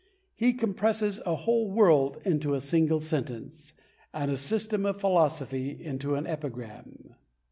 He 0.33 0.53
compresses 0.53 1.21
a 1.27 1.35
whole 1.35 1.69
world 1.69 2.17
into 2.25 2.55
a 2.55 2.59
single 2.59 3.01
sentence, 3.01 3.73
and 4.11 4.31
a 4.31 4.35
system 4.37 4.83
of 4.83 4.99
philosophy 4.99 5.69
into 5.79 6.15
an 6.15 6.25
epigram. 6.25 7.13